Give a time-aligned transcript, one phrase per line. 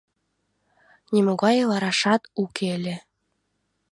[1.13, 2.95] Нимогай варашат уке ыле...